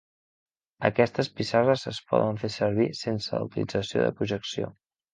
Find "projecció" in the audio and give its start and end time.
4.21-4.77